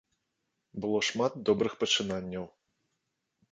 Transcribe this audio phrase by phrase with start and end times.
[0.85, 2.51] Было шмат добрых пачынанняў.